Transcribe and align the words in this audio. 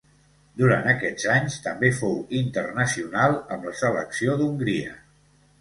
Durant 0.61 0.87
aquests 0.93 1.27
anys 1.33 1.57
també 1.67 1.91
fou 1.99 2.17
internacional 2.41 3.39
amb 3.57 3.71
la 3.71 3.75
selecció 3.85 4.39
d'Hongria. 4.41 4.99